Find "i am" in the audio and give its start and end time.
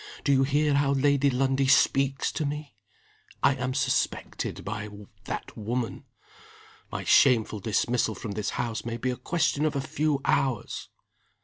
3.43-3.75